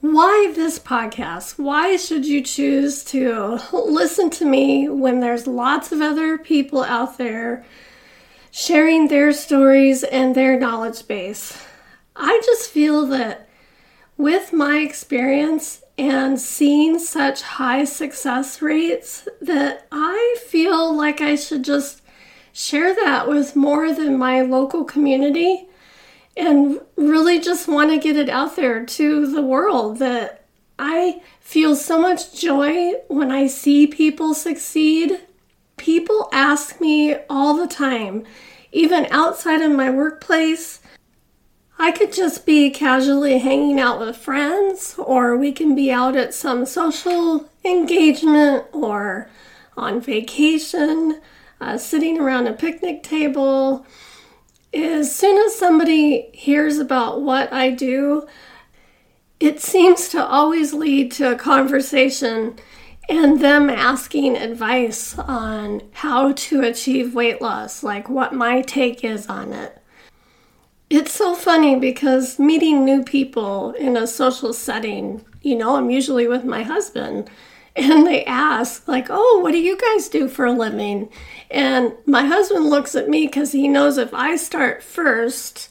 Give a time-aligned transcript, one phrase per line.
[0.00, 1.58] Why this podcast?
[1.58, 7.18] Why should you choose to listen to me when there's lots of other people out
[7.18, 7.66] there
[8.50, 11.62] sharing their stories and their knowledge base?
[12.16, 13.46] I just feel that
[14.16, 21.62] with my experience and seeing such high success rates that I feel like I should
[21.62, 22.00] just
[22.54, 25.68] share that with more than my local community
[26.40, 30.46] and really just want to get it out there to the world that
[30.78, 35.20] I feel so much joy when I see people succeed.
[35.76, 38.24] People ask me all the time,
[38.72, 40.80] even outside of my workplace.
[41.78, 46.32] I could just be casually hanging out with friends, or we can be out at
[46.32, 49.28] some social engagement or
[49.76, 51.20] on vacation,
[51.60, 53.84] uh, sitting around a picnic table
[54.72, 58.26] as soon as somebody hears about what I do,
[59.40, 62.56] it seems to always lead to a conversation
[63.08, 69.26] and them asking advice on how to achieve weight loss, like what my take is
[69.26, 69.82] on it.
[70.88, 76.28] It's so funny because meeting new people in a social setting, you know, I'm usually
[76.28, 77.28] with my husband,
[77.76, 81.08] and they ask, like, oh, what do you guys do for a living?
[81.50, 85.70] And my husband looks at me because he knows if I start first,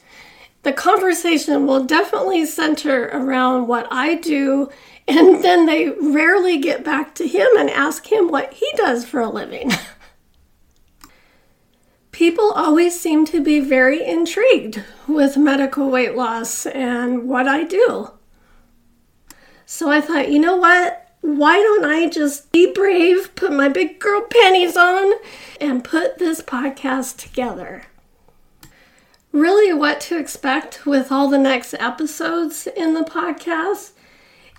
[0.64, 4.70] the conversation will definitely center around what I do.
[5.08, 9.20] And then they rarely get back to him and ask him what he does for
[9.20, 9.72] a living.
[12.12, 18.12] People always seem to be very intrigued with medical weight loss and what I do.
[19.66, 21.09] So I thought, you know what?
[21.22, 25.14] Why don't I just be brave, put my big girl panties on,
[25.60, 27.84] and put this podcast together?
[29.32, 33.92] Really, what to expect with all the next episodes in the podcast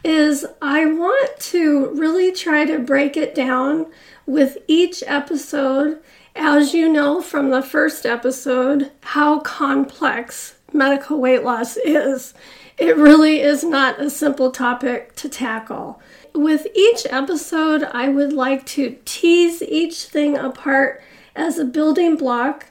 [0.05, 3.87] is I want to really try to break it down
[4.27, 6.01] with each episode.
[6.35, 12.35] As you know from the first episode, how complex medical weight loss is.
[12.79, 16.01] It really is not a simple topic to tackle
[16.35, 21.03] with each episode, I would like to tease each thing apart
[21.35, 22.67] as a building block.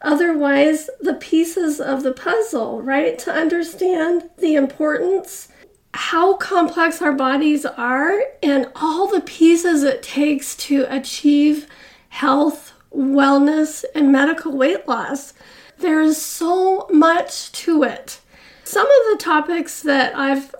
[0.00, 3.18] Otherwise, the pieces of the puzzle, right?
[3.20, 5.48] To understand the importance,
[5.94, 11.68] how complex our bodies are, and all the pieces it takes to achieve
[12.08, 15.34] health, wellness, and medical weight loss.
[15.78, 18.20] There is so much to it.
[18.64, 20.54] Some of the topics that I've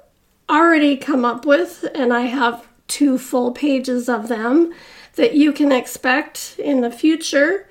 [0.48, 4.72] already come up with, and I have two full pages of them
[5.14, 7.68] that you can expect in the future,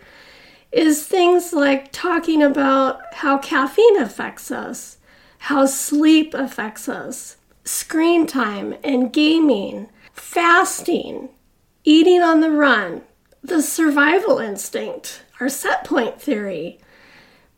[0.72, 4.98] is things like talking about how caffeine affects us,
[5.40, 11.30] how sleep affects us, screen time and gaming, fasting,
[11.84, 13.02] eating on the run,
[13.44, 16.80] the survival instinct, our set point theory,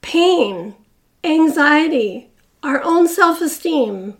[0.02, 0.76] pain,
[1.24, 2.30] anxiety,
[2.62, 4.18] our own self esteem,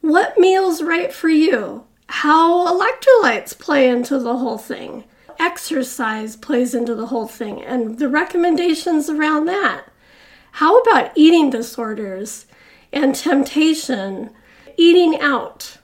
[0.00, 1.84] what meal's right for you?
[2.08, 5.04] How electrolytes play into the whole thing.
[5.38, 9.84] Exercise plays into the whole thing and the recommendations around that.
[10.52, 12.46] How about eating disorders
[12.92, 14.30] and temptation,
[14.76, 15.78] eating out,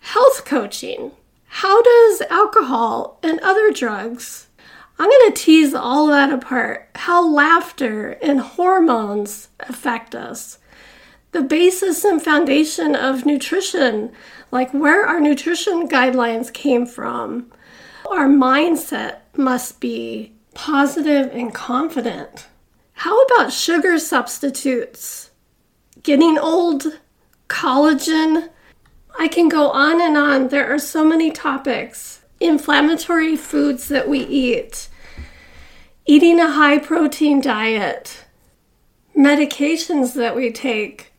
[0.00, 1.12] health coaching?
[1.46, 4.47] How does alcohol and other drugs?
[4.98, 6.90] I'm going to tease all that apart.
[6.94, 10.58] How laughter and hormones affect us
[11.32, 14.10] the basis and foundation of nutrition,
[14.50, 17.50] like where our nutrition guidelines came from.
[18.10, 22.46] Our mindset must be positive and confident.
[22.94, 25.30] How about sugar substitutes?
[26.02, 26.84] Getting old,
[27.48, 28.48] collagen.
[29.18, 30.48] I can go on and on.
[30.48, 32.22] There are so many topics.
[32.40, 34.87] Inflammatory foods that we eat,
[36.08, 38.24] eating a high protein diet,
[39.14, 41.12] medications that we take,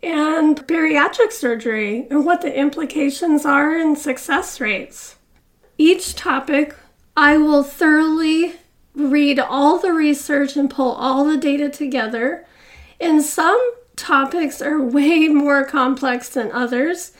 [0.00, 5.16] and bariatric surgery and what the implications are and success rates.
[5.76, 6.76] Each topic,
[7.16, 8.54] I will thoroughly
[8.94, 12.46] read all the research and pull all the data together.
[13.00, 13.60] And some
[13.96, 17.10] topics are way more complex than others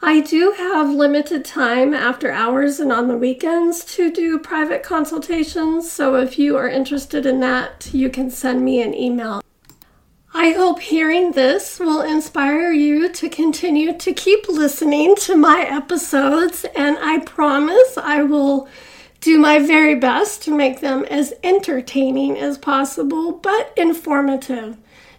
[0.00, 5.92] I do have limited time after hours and on the weekends to do private consultations,
[5.92, 9.42] so if you are interested in that, you can send me an email.
[10.32, 16.64] I hope hearing this will inspire you to continue to keep listening to my episodes,
[16.74, 18.70] and I promise I will
[19.26, 24.76] do my very best to make them as entertaining as possible but informative.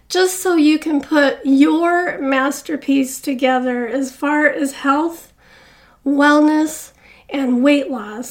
[0.08, 5.34] Just so you can put your masterpiece together as far as health,
[6.06, 6.92] wellness,
[7.28, 8.30] and weight loss